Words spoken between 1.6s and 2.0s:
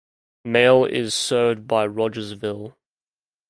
by